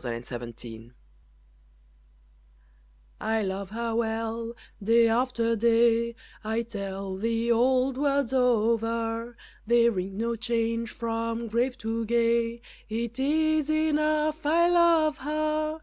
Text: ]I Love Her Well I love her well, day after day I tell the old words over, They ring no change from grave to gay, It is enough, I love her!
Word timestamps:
]I 0.02 0.06
Love 0.32 0.32
Her 0.32 0.34
Well 0.34 0.92
I 3.20 3.42
love 3.42 3.68
her 3.72 3.94
well, 3.94 4.54
day 4.82 5.06
after 5.08 5.54
day 5.56 6.14
I 6.42 6.62
tell 6.62 7.16
the 7.16 7.52
old 7.52 7.98
words 7.98 8.32
over, 8.32 9.36
They 9.66 9.90
ring 9.90 10.16
no 10.16 10.36
change 10.36 10.90
from 10.90 11.48
grave 11.48 11.76
to 11.84 12.06
gay, 12.06 12.62
It 12.88 13.18
is 13.18 13.68
enough, 13.68 14.46
I 14.46 14.70
love 14.70 15.18
her! 15.18 15.78